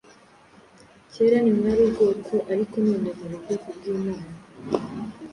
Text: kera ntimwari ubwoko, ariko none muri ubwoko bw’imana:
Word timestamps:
kera 1.13 1.37
ntimwari 1.43 1.81
ubwoko, 1.87 2.33
ariko 2.51 2.73
none 2.85 3.09
muri 3.19 3.33
ubwoko 3.37 3.67
bw’imana: 3.77 4.29